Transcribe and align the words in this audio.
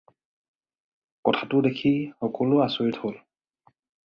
কথাটো 1.29 1.59
দেখি 1.67 1.91
সকলো 2.23 2.57
আচৰিত 2.69 3.05
হ'ল। 3.05 3.15